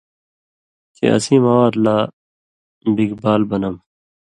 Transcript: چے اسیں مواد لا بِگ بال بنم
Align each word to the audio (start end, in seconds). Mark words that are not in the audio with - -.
چے 0.95 1.05
اسیں 1.15 1.43
مواد 1.45 1.73
لا 1.83 1.95
بِگ 2.95 3.11
بال 3.21 3.41
بنم 3.49 3.75